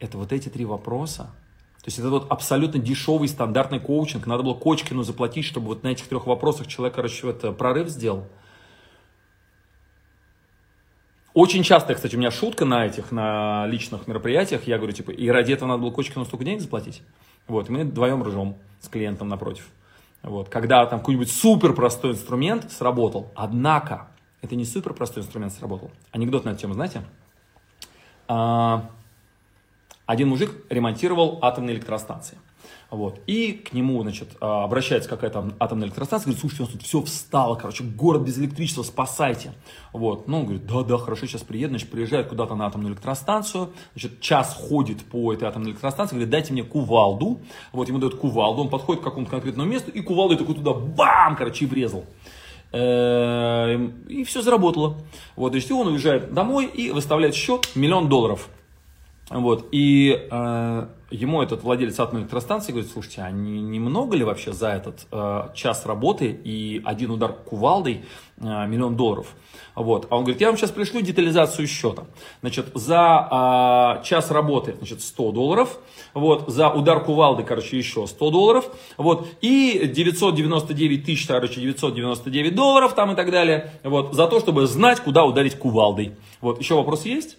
Это 0.00 0.18
вот 0.18 0.32
эти 0.32 0.48
три 0.48 0.64
вопроса. 0.66 1.34
То 1.78 1.88
есть 1.88 1.98
это 1.98 2.10
вот 2.10 2.30
абсолютно 2.30 2.80
дешевый 2.80 3.28
стандартный 3.28 3.78
коучинг. 3.78 4.26
Надо 4.26 4.42
было 4.42 4.54
Кочкину 4.54 5.02
заплатить, 5.02 5.44
чтобы 5.44 5.66
вот 5.68 5.82
на 5.82 5.88
этих 5.88 6.08
трех 6.08 6.26
вопросах 6.26 6.66
человек, 6.66 6.94
короче, 6.94 7.28
это 7.28 7.52
прорыв 7.52 7.88
сделал. 7.88 8.26
Очень 11.34 11.62
часто, 11.62 11.94
кстати, 11.94 12.16
у 12.16 12.18
меня 12.18 12.30
шутка 12.30 12.64
на 12.64 12.86
этих, 12.86 13.12
на 13.12 13.66
личных 13.66 14.06
мероприятиях, 14.06 14.66
я 14.66 14.76
говорю, 14.78 14.92
типа, 14.92 15.10
и 15.10 15.28
ради 15.28 15.52
этого 15.52 15.68
надо 15.68 15.82
было 15.82 15.90
Кочкину 15.90 16.24
столько 16.24 16.44
денег 16.44 16.60
заплатить. 16.60 17.02
Вот, 17.48 17.68
и 17.68 17.72
мы 17.72 17.84
вдвоем 17.84 18.22
ржем 18.22 18.56
с 18.80 18.88
клиентом 18.88 19.28
напротив. 19.28 19.68
Вот, 20.24 20.48
когда 20.48 20.86
там 20.86 21.00
какой-нибудь 21.00 21.30
супер 21.30 21.74
простой 21.74 22.12
инструмент 22.12 22.72
сработал, 22.72 23.30
однако, 23.34 24.08
это 24.40 24.56
не 24.56 24.64
супер 24.64 24.94
простой 24.94 25.22
инструмент 25.22 25.52
сработал. 25.52 25.90
Анекдот 26.12 26.46
на 26.46 26.50
эту 26.50 26.60
тему, 26.60 26.72
знаете? 26.72 27.02
А, 28.26 28.88
один 30.06 30.28
мужик 30.28 30.50
ремонтировал 30.70 31.38
атомные 31.42 31.76
электростанции. 31.76 32.38
Вот. 32.94 33.20
И 33.26 33.52
к 33.52 33.72
нему, 33.72 34.00
значит, 34.02 34.28
а, 34.40 34.62
обращается 34.62 35.10
какая-то 35.10 35.52
атомная 35.58 35.88
электростанция, 35.88 36.26
говорит, 36.26 36.40
слушайте, 36.40 36.62
у 36.62 36.66
нас 36.66 36.72
тут 36.74 36.82
все 36.82 37.02
встало, 37.02 37.56
короче, 37.56 37.82
город 37.82 38.22
без 38.22 38.38
электричества, 38.38 38.84
спасайте. 38.84 39.52
Вот. 39.92 40.28
Ну, 40.28 40.38
он 40.38 40.44
говорит, 40.44 40.64
да-да, 40.66 40.96
хорошо, 40.96 41.26
сейчас 41.26 41.42
приеду, 41.42 41.70
значит, 41.70 41.90
приезжает 41.90 42.28
куда-то 42.28 42.54
на 42.54 42.66
атомную 42.66 42.92
электростанцию, 42.92 43.72
значит, 43.94 44.20
час 44.20 44.54
ходит 44.54 45.04
по 45.04 45.32
этой 45.32 45.48
атомной 45.48 45.72
электростанции, 45.72 46.14
говорит, 46.14 46.30
дайте 46.30 46.52
мне 46.52 46.62
кувалду. 46.62 47.40
Вот, 47.72 47.88
ему 47.88 47.98
дают 47.98 48.14
кувалду, 48.14 48.62
он 48.62 48.68
подходит 48.68 49.02
к 49.02 49.04
какому-то 49.04 49.32
конкретному 49.32 49.68
месту, 49.68 49.90
и 49.90 50.00
кувалдой 50.00 50.38
такой 50.38 50.54
туда, 50.54 50.72
бам, 50.72 51.34
короче, 51.34 51.64
и 51.64 51.68
врезал. 51.68 52.04
Эм, 52.70 54.04
и 54.08 54.22
все 54.22 54.40
заработало. 54.40 54.98
Вот, 55.34 55.54
есть 55.56 55.70
он 55.72 55.88
уезжает 55.88 56.32
домой 56.32 56.66
и 56.66 56.92
выставляет 56.92 57.34
счет 57.34 57.70
миллион 57.74 58.08
долларов. 58.08 58.48
Вот, 59.30 59.68
и 59.72 60.28
э, 60.30 60.86
ему 61.14 61.42
этот 61.42 61.62
владелец 61.62 61.98
атомной 62.00 62.22
электростанции 62.22 62.72
говорит, 62.72 62.90
слушайте, 62.90 63.22
а 63.22 63.30
не, 63.30 63.60
немного 63.60 64.16
ли 64.16 64.24
вообще 64.24 64.52
за 64.52 64.68
этот 64.68 65.06
э, 65.12 65.48
час 65.54 65.86
работы 65.86 66.26
и 66.26 66.82
один 66.84 67.10
удар 67.10 67.32
кувалдой 67.32 68.04
э, 68.38 68.66
миллион 68.66 68.96
долларов? 68.96 69.28
Вот. 69.74 70.06
А 70.10 70.16
он 70.16 70.24
говорит, 70.24 70.40
я 70.40 70.48
вам 70.48 70.56
сейчас 70.56 70.70
пришлю 70.70 71.00
детализацию 71.00 71.66
счета. 71.66 72.04
Значит, 72.40 72.66
за 72.74 73.98
э, 74.00 74.04
час 74.04 74.30
работы, 74.30 74.74
значит, 74.78 75.02
100 75.02 75.32
долларов. 75.32 75.78
Вот, 76.14 76.48
за 76.48 76.70
удар 76.70 77.02
кувалды, 77.02 77.42
короче, 77.42 77.76
еще 77.76 78.06
100 78.06 78.30
долларов. 78.30 78.66
Вот, 78.96 79.28
и 79.40 79.90
999 79.92 81.04
тысяч, 81.04 81.26
короче, 81.26 81.60
999 81.60 82.54
долларов 82.54 82.94
там 82.94 83.12
и 83.12 83.16
так 83.16 83.30
далее. 83.30 83.72
Вот, 83.82 84.14
за 84.14 84.26
то, 84.26 84.40
чтобы 84.40 84.66
знать, 84.66 85.00
куда 85.00 85.24
ударить 85.24 85.56
кувалдой. 85.56 86.14
Вот, 86.40 86.58
еще 86.60 86.74
вопрос 86.74 87.04
есть? 87.04 87.36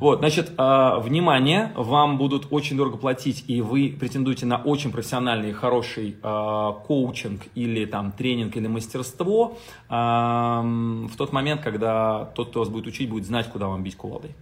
Вот, 0.00 0.18
значит, 0.20 0.52
э, 0.56 0.98
внимание, 1.00 1.72
вам 1.74 2.18
будут 2.18 2.48
очень 2.50 2.76
дорого 2.76 2.96
платить, 2.96 3.44
и 3.48 3.60
вы 3.60 3.96
претендуете 3.98 4.46
на 4.46 4.56
очень 4.56 4.92
профессиональный, 4.92 5.52
хороший 5.52 6.16
э, 6.22 6.72
коучинг 6.86 7.42
или 7.54 7.84
там 7.86 8.12
тренинг 8.12 8.56
или 8.56 8.66
мастерство 8.66 9.56
в 9.88 11.10
тот 11.16 11.32
момент, 11.32 11.62
когда 11.62 12.26
тот, 12.34 12.50
кто 12.50 12.60
вас 12.60 12.68
будет 12.68 12.86
учить, 12.86 13.08
будет 13.08 13.24
знать, 13.24 13.48
куда 13.48 13.68
вам 13.68 13.82
бить 13.82 13.96
кувалдой. 13.96 14.34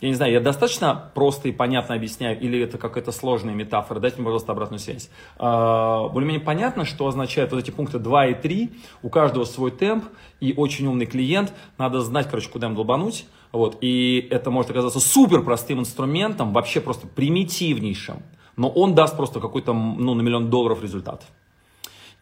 Я 0.00 0.08
не 0.08 0.14
знаю, 0.14 0.32
я 0.32 0.40
достаточно 0.40 1.10
просто 1.14 1.48
и 1.48 1.52
понятно 1.52 1.94
объясняю, 1.94 2.40
или 2.40 2.58
это 2.60 2.78
какая-то 2.78 3.12
сложная 3.12 3.54
метафора? 3.54 4.00
Дайте 4.00 4.16
мне, 4.16 4.24
пожалуйста, 4.24 4.52
обратную 4.52 4.80
связь. 4.80 5.10
А, 5.38 6.08
более-менее 6.08 6.42
понятно, 6.42 6.86
что 6.86 7.06
означают 7.06 7.52
вот 7.52 7.58
эти 7.58 7.70
пункты 7.70 7.98
2 7.98 8.26
и 8.28 8.34
3. 8.34 8.72
У 9.02 9.10
каждого 9.10 9.44
свой 9.44 9.70
темп 9.70 10.06
и 10.40 10.54
очень 10.56 10.86
умный 10.86 11.04
клиент. 11.04 11.52
Надо 11.76 12.00
знать, 12.00 12.28
короче, 12.30 12.48
куда 12.48 12.68
им 12.68 12.74
долбануть. 12.74 13.26
Вот. 13.52 13.76
И 13.82 14.26
это 14.30 14.50
может 14.50 14.70
оказаться 14.70 15.00
супер 15.00 15.42
простым 15.42 15.80
инструментом, 15.80 16.54
вообще 16.54 16.80
просто 16.80 17.06
примитивнейшим. 17.06 18.22
Но 18.56 18.70
он 18.70 18.94
даст 18.94 19.16
просто 19.16 19.38
какой-то 19.38 19.74
ну, 19.74 20.14
на 20.14 20.22
миллион 20.22 20.48
долларов 20.48 20.82
результат. 20.82 21.26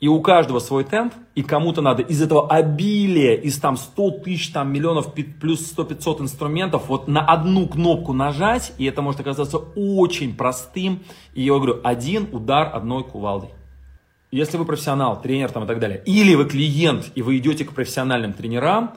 И 0.01 0.07
у 0.07 0.21
каждого 0.21 0.61
свой 0.61 0.85
темп, 0.85 1.13
и 1.35 1.43
кому-то 1.43 1.83
надо 1.83 2.03
из 2.03 2.23
этого 2.23 2.49
обилия, 2.49 3.35
из 3.35 3.59
там 3.59 3.77
100 3.77 4.11
тысяч, 4.23 4.53
там 4.53 4.73
миллионов, 4.73 5.13
плюс 5.13 5.75
100-500 5.77 6.23
инструментов, 6.23 6.89
вот 6.89 7.09
на 7.09 7.25
одну 7.25 7.67
кнопку 7.67 8.13
нажать, 8.13 8.73
и 8.79 8.85
это 8.85 9.03
может 9.03 9.21
оказаться 9.21 9.59
очень 9.59 10.37
простым. 10.37 11.01
И 11.35 11.43
я 11.43 11.55
говорю, 11.55 11.81
один 11.83 12.29
удар 12.33 12.71
одной 12.73 13.03
кувалдой. 13.03 13.51
Если 14.31 14.57
вы 14.57 14.67
профессионал, 14.67 15.21
тренер 15.21 15.51
там 15.51 15.65
и 15.65 15.67
так 15.67 15.81
далее, 15.81 16.03
или 16.05 16.35
вы 16.35 16.45
клиент, 16.45 17.11
и 17.17 17.23
вы 17.23 17.39
идете 17.39 17.65
к 17.65 17.73
профессиональным 17.73 18.35
тренерам, 18.35 18.93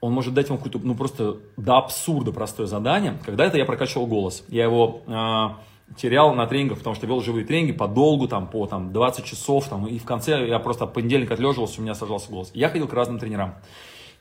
он 0.00 0.12
может 0.12 0.32
дать 0.32 0.48
вам 0.48 0.58
какое-то, 0.58 0.78
ну 0.86 0.94
просто 0.94 1.36
до 1.56 1.76
абсурда 1.76 2.32
простое 2.32 2.66
задание. 2.66 3.18
Когда 3.24 3.44
это 3.44 3.58
я 3.58 3.64
прокачивал 3.64 4.06
голос, 4.06 4.44
я 4.48 4.64
его 4.64 5.02
э, 5.06 5.48
терял 5.96 6.34
на 6.34 6.46
тренингах, 6.46 6.78
потому 6.78 6.96
что 6.96 7.06
вел 7.06 7.20
живые 7.20 7.44
тренинги 7.44 7.72
подолгу, 7.72 8.28
там, 8.28 8.48
по 8.48 8.66
там, 8.66 8.92
20 8.92 9.24
часов, 9.24 9.68
там, 9.68 9.86
и 9.86 9.98
в 9.98 10.04
конце 10.04 10.46
я 10.46 10.58
просто 10.58 10.86
понедельник 10.86 11.30
отлеживался, 11.30 11.80
у 11.80 11.84
меня 11.84 11.94
сажался 11.94 12.30
голос. 12.30 12.50
Я 12.54 12.68
ходил 12.68 12.88
к 12.88 12.92
разным 12.92 13.18
тренерам. 13.18 13.54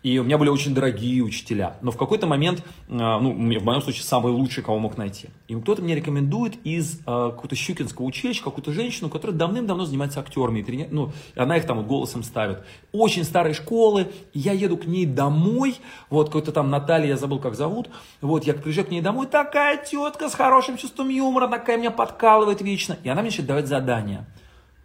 И 0.05 0.19
у 0.19 0.23
меня 0.23 0.37
были 0.37 0.49
очень 0.49 0.75
дорогие 0.75 1.23
учителя. 1.23 1.77
Но 1.81 1.89
в 1.89 1.97
какой-то 1.97 2.27
момент, 2.27 2.63
а, 2.89 3.19
ну, 3.19 3.31
в 3.31 3.63
моем 3.63 3.81
случае, 3.81 4.03
самый 4.03 4.31
лучший, 4.31 4.61
кого 4.61 4.77
мог 4.77 4.99
найти. 4.99 5.29
И 5.47 5.55
кто-то 5.55 5.81
мне 5.81 5.95
рекомендует 5.95 6.63
из 6.63 6.99
э, 6.99 7.05
какого-то 7.05 7.55
щукинского 7.55 8.05
училища 8.05 8.43
какую-то 8.43 8.71
женщину, 8.71 9.09
которая 9.09 9.35
давным-давно 9.35 9.83
занимается 9.85 10.19
актерами. 10.19 10.87
Ну, 10.91 11.11
она 11.35 11.57
их 11.57 11.65
там 11.65 11.77
вот 11.77 11.87
голосом 11.87 12.21
ставит. 12.21 12.59
Очень 12.91 13.23
старой 13.23 13.55
школы. 13.55 14.11
Я 14.31 14.51
еду 14.51 14.77
к 14.77 14.85
ней 14.85 15.07
домой. 15.07 15.77
Вот 16.11 16.27
какой-то 16.27 16.51
там 16.51 16.69
Наталья, 16.69 17.07
я 17.07 17.17
забыл, 17.17 17.39
как 17.39 17.55
зовут. 17.55 17.89
Вот 18.21 18.43
я 18.43 18.53
приезжаю 18.53 18.85
к 18.85 18.91
ней 18.91 19.01
домой. 19.01 19.25
Такая 19.25 19.83
тетка 19.83 20.29
с 20.29 20.35
хорошим 20.35 20.77
чувством 20.77 21.09
юмора, 21.09 21.47
такая 21.47 21.79
меня 21.79 21.89
подкалывает 21.89 22.61
вечно. 22.61 22.95
И 23.01 23.09
она 23.09 23.21
мне 23.21 23.31
начинает 23.31 23.47
давать 23.47 23.67
задания. 23.67 24.27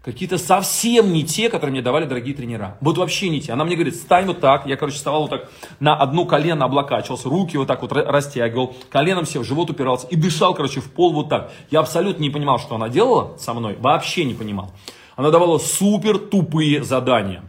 Какие-то 0.02 0.38
совсем 0.38 1.12
не 1.12 1.24
те, 1.24 1.50
которые 1.50 1.72
мне 1.72 1.82
давали 1.82 2.06
дорогие 2.06 2.34
тренера. 2.34 2.78
Вот 2.80 2.96
вообще 2.96 3.28
не 3.28 3.42
те. 3.42 3.52
Она 3.52 3.66
мне 3.66 3.74
говорит, 3.74 3.96
стань 3.96 4.24
вот 4.26 4.40
так. 4.40 4.64
Я, 4.64 4.76
короче, 4.76 4.96
вставал 4.96 5.22
вот 5.22 5.30
так 5.30 5.50
на 5.78 5.94
одно 5.94 6.24
колено 6.24 6.64
облокачивался, 6.64 7.28
руки 7.28 7.58
вот 7.58 7.68
так 7.68 7.82
вот 7.82 7.92
растягивал, 7.92 8.74
коленом 8.88 9.26
все 9.26 9.40
в 9.40 9.44
живот 9.44 9.68
упирался 9.68 10.06
и 10.06 10.16
дышал, 10.16 10.54
короче, 10.54 10.80
в 10.80 10.90
пол 10.90 11.12
вот 11.12 11.28
так. 11.28 11.52
Я 11.70 11.80
абсолютно 11.80 12.22
не 12.22 12.30
понимал, 12.30 12.58
что 12.58 12.76
она 12.76 12.88
делала 12.88 13.36
со 13.36 13.52
мной. 13.52 13.76
Вообще 13.78 14.24
не 14.24 14.32
понимал. 14.32 14.72
Она 15.16 15.30
давала 15.30 15.58
супер 15.58 16.18
тупые 16.18 16.82
задания. 16.82 17.42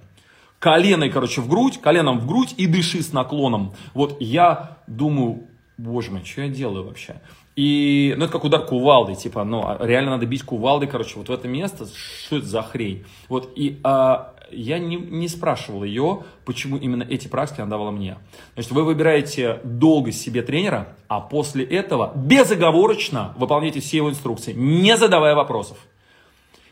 Коленой, 0.60 1.10
короче, 1.10 1.39
в 1.39 1.48
грудь, 1.48 1.79
коленом 1.79 2.20
в 2.20 2.27
грудь 2.27 2.53
и 2.58 2.67
дыши 2.67 3.01
с 3.01 3.13
наклоном. 3.13 3.74
Вот 3.93 4.17
я 4.20 4.77
думаю, 4.88 5.48
боже 5.77 6.12
мой, 6.12 6.25
что 6.25 6.41
я 6.41 6.50
делаю 6.50 6.84
вообще? 6.84 7.22
И, 7.62 8.15
ну, 8.18 8.24
это 8.25 8.34
как 8.34 8.44
удар 8.44 8.65
кувалдой, 8.65 9.15
типа, 9.15 9.44
ну, 9.44 9.63
а 9.63 9.77
реально 9.86 10.12
надо 10.12 10.25
бить 10.25 10.41
кувалдой, 10.41 10.89
короче, 10.89 11.20
вот 11.20 11.30
в 11.30 11.32
это 11.32 11.48
место, 11.48 11.86
что 12.25 12.38
это 12.38 12.48
за 12.48 12.63
хрень? 12.63 13.06
Вот, 13.30 13.53
и 13.56 13.80
а, 13.84 14.34
я 14.50 14.80
не, 14.80 14.96
не 14.96 15.27
спрашивал 15.27 15.84
ее, 15.84 16.24
почему 16.44 16.77
именно 16.77 17.03
эти 17.03 17.27
практики 17.27 17.62
она 17.62 17.70
давала 17.70 17.91
мне. 17.91 18.18
Значит, 18.56 18.72
вы 18.72 18.84
выбираете 18.84 19.60
долго 19.63 20.12
себе 20.12 20.41
тренера, 20.41 20.96
а 21.08 21.20
после 21.20 21.63
этого 21.63 22.12
безоговорочно 22.15 23.36
выполняете 23.38 23.80
все 23.80 23.98
его 23.98 24.10
инструкции, 24.10 24.53
не 24.53 24.98
задавая 24.98 25.36
вопросов. 25.36 25.77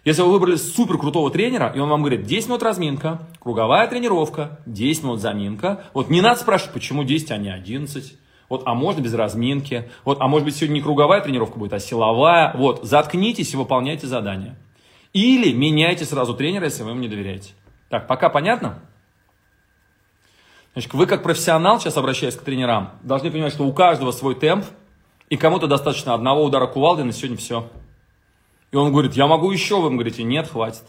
Если 0.06 0.24
вы 0.24 0.32
выбрали 0.32 0.56
супер 0.56 0.98
крутого 0.98 1.30
тренера, 1.30 1.72
и 1.76 1.78
он 1.78 1.90
вам 1.90 2.02
говорит, 2.02 2.24
10 2.24 2.48
минут 2.48 2.64
разминка, 2.64 3.28
круговая 3.40 3.88
тренировка, 3.88 4.60
10 4.66 5.04
минут 5.04 5.20
заминка, 5.20 5.84
вот 5.94 6.10
не 6.10 6.22
надо 6.22 6.40
спрашивать, 6.40 6.74
почему 6.74 7.04
10, 7.04 7.30
а 7.30 7.38
не 7.38 7.54
11. 7.54 8.16
Вот, 8.50 8.64
а 8.66 8.74
можно 8.74 9.02
без 9.02 9.14
разминки. 9.14 9.90
Вот, 10.04 10.18
а 10.20 10.28
может 10.28 10.46
быть 10.46 10.56
сегодня 10.56 10.76
не 10.76 10.82
круговая 10.82 11.22
тренировка 11.22 11.58
будет, 11.58 11.74
а 11.74 11.80
силовая. 11.80 12.54
Вот, 12.56 12.84
заткнитесь 12.84 13.54
и 13.54 13.58
выполняйте 13.58 14.08
задание. 14.08 14.56
Или 15.14 15.54
меняйте 15.54 16.06
сразу 16.06 16.34
тренера, 16.34 16.66
если 16.66 16.84
вы 16.84 16.92
ему 16.92 17.00
не 17.00 17.08
доверяете. 17.08 17.52
Так, 17.90 18.08
пока 18.08 18.30
понятно? 18.30 18.80
Значит, 20.74 20.94
вы 20.94 21.06
как 21.08 21.24
профессионал, 21.24 21.80
сейчас 21.80 21.98
обращаясь 21.98 22.36
к 22.36 22.42
тренерам, 22.42 22.92
должны 23.04 23.32
понимать, 23.32 23.54
что 23.54 23.66
у 23.66 23.74
каждого 23.74 24.12
свой 24.12 24.36
темп, 24.36 24.66
и 25.30 25.38
кому-то 25.38 25.68
достаточно 25.68 26.14
одного 26.14 26.44
удара 26.44 26.68
кувалды, 26.68 27.04
на 27.04 27.12
сегодня 27.12 27.38
все. 27.38 27.70
И 28.72 28.76
он 28.76 28.92
говорит, 28.92 29.14
я 29.14 29.28
могу 29.28 29.52
еще, 29.52 29.82
вы 29.82 29.90
говорите, 29.90 30.24
нет, 30.24 30.48
хватит. 30.48 30.84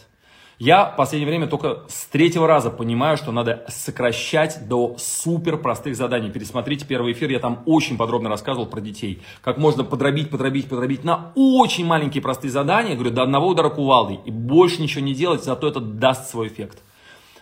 Я 0.61 0.85
в 0.85 0.97
последнее 0.97 1.27
время 1.27 1.47
только 1.47 1.85
с 1.89 2.05
третьего 2.05 2.47
раза 2.47 2.69
понимаю, 2.69 3.17
что 3.17 3.33
надо 3.33 3.65
сокращать 3.69 4.69
до 4.69 4.95
супер 4.99 5.57
простых 5.57 5.97
заданий. 5.97 6.31
Пересмотрите 6.31 6.85
первый 6.85 7.15
эфир, 7.15 7.31
я 7.31 7.39
там 7.39 7.63
очень 7.65 7.97
подробно 7.97 8.29
рассказывал 8.29 8.67
про 8.67 8.83
детей. 8.83 9.23
Как 9.41 9.57
можно 9.57 9.85
подробить, 9.85 10.29
подробить, 10.29 10.69
подробить 10.69 11.03
на 11.03 11.33
очень 11.35 11.87
маленькие 11.87 12.23
простые 12.23 12.51
задания, 12.51 12.95
говорю, 12.95 13.11
до 13.11 13.23
одного 13.23 13.49
удара 13.49 13.71
кувалдой. 13.71 14.21
И 14.27 14.31
больше 14.31 14.83
ничего 14.83 15.03
не 15.03 15.15
делать, 15.15 15.43
зато 15.43 15.67
это 15.67 15.81
даст 15.81 16.29
свой 16.29 16.49
эффект. 16.49 16.83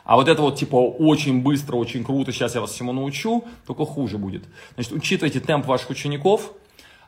А 0.04 0.14
вот 0.14 0.28
это 0.28 0.40
вот 0.40 0.54
типа 0.54 0.76
очень 0.76 1.42
быстро, 1.42 1.74
очень 1.74 2.04
круто, 2.04 2.30
сейчас 2.30 2.54
я 2.54 2.60
вас 2.60 2.70
всему 2.70 2.92
научу, 2.92 3.44
только 3.66 3.84
хуже 3.84 4.16
будет. 4.16 4.44
Значит, 4.74 4.92
учитывайте 4.92 5.40
темп 5.40 5.66
ваших 5.66 5.90
учеников, 5.90 6.52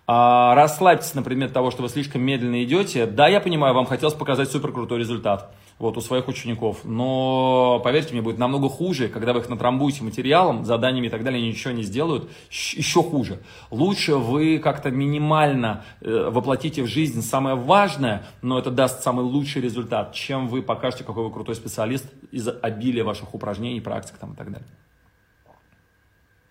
а, 0.08 0.56
расслабьтесь 0.56 1.14
на 1.14 1.22
предмет 1.22 1.52
того, 1.52 1.70
что 1.70 1.82
вы 1.82 1.88
слишком 1.88 2.22
медленно 2.22 2.64
идете. 2.64 3.06
Да, 3.06 3.28
я 3.28 3.40
понимаю, 3.40 3.74
вам 3.74 3.86
хотелось 3.86 4.14
показать 4.14 4.50
супер 4.50 4.72
крутой 4.72 4.98
результат 4.98 5.54
вот, 5.80 5.96
у 5.96 6.00
своих 6.02 6.28
учеников. 6.28 6.84
Но, 6.84 7.80
поверьте 7.82 8.12
мне, 8.12 8.20
будет 8.20 8.38
намного 8.38 8.68
хуже, 8.68 9.08
когда 9.08 9.32
вы 9.32 9.40
их 9.40 9.48
натрамбуете 9.48 10.04
материалом, 10.04 10.64
заданиями 10.64 11.06
и 11.06 11.10
так 11.10 11.24
далее, 11.24 11.44
ничего 11.44 11.72
не 11.72 11.82
сделают, 11.82 12.30
еще 12.50 13.02
хуже. 13.02 13.40
Лучше 13.70 14.16
вы 14.16 14.58
как-то 14.58 14.90
минимально 14.90 15.82
э, 16.02 16.28
воплотите 16.30 16.82
в 16.82 16.86
жизнь 16.86 17.22
самое 17.22 17.56
важное, 17.56 18.24
но 18.42 18.58
это 18.58 18.70
даст 18.70 19.02
самый 19.02 19.24
лучший 19.24 19.62
результат, 19.62 20.12
чем 20.12 20.48
вы 20.48 20.60
покажете, 20.60 21.02
какой 21.02 21.24
вы 21.24 21.32
крутой 21.32 21.54
специалист 21.54 22.04
из 22.30 22.46
обилия 22.46 23.02
ваших 23.02 23.34
упражнений, 23.34 23.80
практик 23.80 24.16
там, 24.18 24.34
и 24.34 24.36
так 24.36 24.52
далее. 24.52 24.68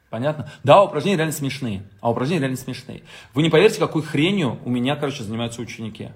Понятно? 0.09 0.49
Да, 0.63 0.83
упражнения 0.83 1.17
реально 1.17 1.33
смешные. 1.33 1.83
А 2.01 2.09
упражнения 2.09 2.41
реально 2.41 2.57
смешные. 2.57 3.03
Вы 3.35 3.43
не 3.43 3.51
поверите, 3.51 3.79
какой 3.79 4.01
хренью 4.01 4.57
у 4.65 4.71
меня, 4.71 4.95
короче, 4.95 5.21
занимаются 5.21 5.61
ученики. 5.61 6.09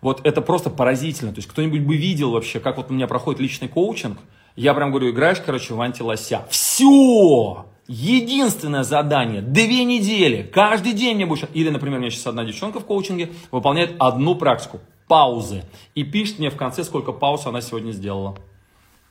Вот 0.00 0.20
это 0.24 0.40
просто 0.40 0.70
поразительно. 0.70 1.32
То 1.32 1.38
есть 1.38 1.48
кто-нибудь 1.48 1.82
бы 1.82 1.96
видел 1.96 2.30
вообще, 2.30 2.60
как 2.60 2.76
вот 2.76 2.90
у 2.90 2.94
меня 2.94 3.06
проходит 3.06 3.40
личный 3.40 3.68
коучинг. 3.68 4.18
Я 4.56 4.74
прям 4.74 4.90
говорю, 4.90 5.10
играешь, 5.10 5.40
короче, 5.40 5.74
в 5.74 5.80
антилося. 5.80 6.46
Все! 6.50 7.66
Единственное 7.86 8.84
задание, 8.84 9.42
две 9.42 9.84
недели, 9.84 10.42
каждый 10.42 10.92
день 10.92 11.16
мне 11.16 11.26
будешь... 11.26 11.44
Или, 11.54 11.70
например, 11.70 11.98
у 11.98 12.00
меня 12.00 12.10
сейчас 12.10 12.28
одна 12.28 12.44
девчонка 12.44 12.78
в 12.78 12.84
коучинге 12.84 13.32
выполняет 13.50 13.96
одну 13.98 14.36
практику, 14.36 14.80
паузы. 15.08 15.64
И 15.96 16.04
пишет 16.04 16.38
мне 16.38 16.50
в 16.50 16.56
конце, 16.56 16.84
сколько 16.84 17.10
пауз 17.10 17.46
она 17.46 17.60
сегодня 17.60 17.90
сделала. 17.90 18.36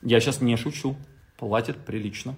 Я 0.02 0.18
сейчас 0.18 0.40
не 0.40 0.56
шучу. 0.56 0.96
Платит 1.36 1.76
прилично. 1.78 2.36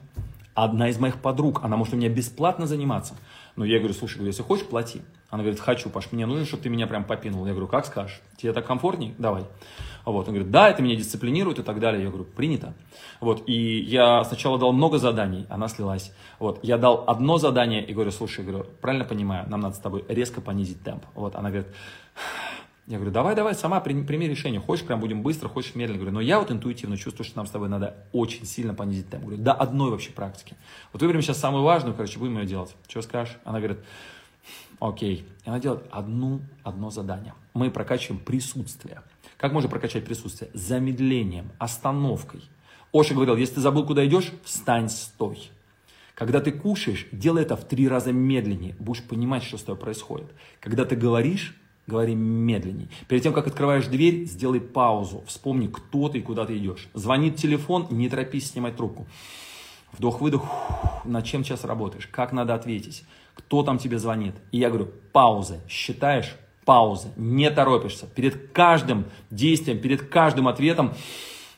Одна 0.54 0.88
из 0.88 0.98
моих 0.98 1.20
подруг, 1.20 1.60
она 1.62 1.76
может 1.76 1.94
у 1.94 1.96
меня 1.96 2.08
бесплатно 2.08 2.66
заниматься. 2.66 3.14
Но 3.56 3.64
я 3.64 3.78
говорю, 3.78 3.94
слушай, 3.94 4.24
если 4.24 4.42
хочешь, 4.42 4.66
плати. 4.66 5.02
Она 5.28 5.42
говорит, 5.42 5.60
хочу, 5.60 5.88
Паш, 5.90 6.12
мне 6.12 6.26
нужно, 6.26 6.44
чтобы 6.44 6.62
ты 6.62 6.68
меня 6.68 6.86
прям 6.86 7.04
попинул. 7.04 7.46
Я 7.46 7.52
говорю, 7.52 7.66
как 7.66 7.86
скажешь, 7.86 8.20
тебе 8.36 8.52
так 8.52 8.66
комфортней? 8.66 9.14
Давай. 9.18 9.44
Вот, 10.04 10.26
он 10.28 10.34
говорит, 10.34 10.50
да, 10.50 10.68
это 10.68 10.82
меня 10.82 10.96
дисциплинирует 10.96 11.58
и 11.58 11.62
так 11.62 11.78
далее. 11.80 12.02
Я 12.02 12.08
говорю, 12.08 12.24
принято. 12.24 12.74
Вот, 13.20 13.42
и 13.48 13.80
я 13.80 14.24
сначала 14.24 14.58
дал 14.58 14.72
много 14.72 14.98
заданий, 14.98 15.46
она 15.48 15.68
слилась. 15.68 16.12
Вот, 16.38 16.58
я 16.62 16.76
дал 16.76 17.04
одно 17.06 17.38
задание 17.38 17.84
и 17.84 17.94
говорю, 17.94 18.10
слушай, 18.10 18.44
говорю, 18.44 18.66
правильно 18.80 19.04
понимаю, 19.04 19.48
нам 19.48 19.60
надо 19.60 19.76
с 19.76 19.78
тобой 19.78 20.04
резко 20.08 20.40
понизить 20.40 20.82
темп. 20.82 21.04
Вот, 21.14 21.36
она 21.36 21.50
говорит, 21.50 21.68
я 22.86 22.96
говорю, 22.96 23.12
давай, 23.12 23.36
давай, 23.36 23.54
сама 23.54 23.80
прими, 23.80 24.28
решение. 24.28 24.60
Хочешь, 24.60 24.84
прям 24.84 24.98
будем 24.98 25.22
быстро, 25.22 25.48
хочешь 25.48 25.76
медленно. 25.76 25.98
Говорю, 25.98 26.14
но 26.14 26.20
я 26.20 26.40
вот 26.40 26.50
интуитивно 26.50 26.96
чувствую, 26.96 27.24
что 27.24 27.36
нам 27.36 27.46
с 27.46 27.50
тобой 27.50 27.68
надо 27.68 27.96
очень 28.12 28.44
сильно 28.44 28.74
понизить 28.74 29.08
темп. 29.08 29.26
Говорю, 29.26 29.42
до 29.42 29.52
одной 29.52 29.90
вообще 29.90 30.10
практики. 30.10 30.56
Вот 30.92 31.00
выберем 31.00 31.22
сейчас 31.22 31.38
самую 31.38 31.62
важную, 31.62 31.94
короче, 31.94 32.18
будем 32.18 32.38
ее 32.38 32.46
делать. 32.46 32.74
Что 32.88 33.02
скажешь? 33.02 33.36
Она 33.44 33.58
говорит, 33.58 33.78
окей. 34.80 35.24
И 35.44 35.48
она 35.48 35.60
делает 35.60 35.84
одну, 35.92 36.40
одно 36.64 36.90
задание. 36.90 37.34
Мы 37.54 37.70
прокачиваем 37.70 38.20
присутствие. 38.20 39.02
Как 39.36 39.52
можно 39.52 39.70
прокачать 39.70 40.04
присутствие? 40.04 40.50
Замедлением, 40.52 41.52
остановкой. 41.58 42.42
Оша 42.92 43.14
говорил, 43.14 43.36
если 43.36 43.54
ты 43.54 43.60
забыл, 43.60 43.86
куда 43.86 44.04
идешь, 44.04 44.32
встань, 44.44 44.88
стой. 44.88 45.50
Когда 46.14 46.40
ты 46.40 46.52
кушаешь, 46.52 47.06
делай 47.10 47.42
это 47.42 47.56
в 47.56 47.64
три 47.64 47.88
раза 47.88 48.12
медленнее. 48.12 48.74
Будешь 48.78 49.02
понимать, 49.02 49.44
что 49.44 49.56
с 49.56 49.62
тобой 49.62 49.80
происходит. 49.80 50.30
Когда 50.60 50.84
ты 50.84 50.94
говоришь, 50.94 51.56
говори 51.86 52.14
медленнее. 52.14 52.88
Перед 53.08 53.22
тем, 53.22 53.32
как 53.32 53.46
открываешь 53.46 53.86
дверь, 53.86 54.24
сделай 54.24 54.60
паузу. 54.60 55.22
Вспомни, 55.26 55.66
кто 55.66 56.08
ты 56.08 56.18
и 56.18 56.22
куда 56.22 56.46
ты 56.46 56.56
идешь. 56.56 56.88
Звонит 56.94 57.36
телефон, 57.36 57.86
не 57.90 58.08
торопись 58.08 58.50
снимать 58.50 58.76
трубку. 58.76 59.06
Вдох-выдох, 59.92 60.44
над 61.04 61.24
чем 61.24 61.44
сейчас 61.44 61.64
работаешь, 61.64 62.06
как 62.06 62.32
надо 62.32 62.54
ответить, 62.54 63.04
кто 63.34 63.62
там 63.62 63.78
тебе 63.78 63.98
звонит. 63.98 64.34
И 64.50 64.58
я 64.58 64.68
говорю, 64.68 64.90
паузы, 65.12 65.60
считаешь, 65.68 66.34
паузы, 66.64 67.08
не 67.16 67.50
торопишься. 67.50 68.06
Перед 68.06 68.52
каждым 68.52 69.04
действием, 69.30 69.80
перед 69.80 70.08
каждым 70.08 70.48
ответом 70.48 70.94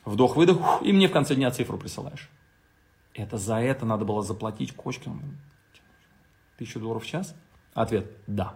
вдох-выдох, 0.03 0.81
и 0.81 0.91
мне 0.91 1.07
в 1.07 1.11
конце 1.11 1.35
дня 1.35 1.49
цифру 1.51 1.77
присылаешь. 1.77 2.29
Это 3.13 3.37
за 3.37 3.55
это 3.55 3.85
надо 3.85 4.03
было 4.03 4.21
заплатить 4.21 4.73
Кочкину 4.73 5.21
тысячу 6.57 6.79
долларов 6.79 7.03
в 7.03 7.07
час? 7.07 7.35
Ответ– 7.73 8.11
да. 8.27 8.55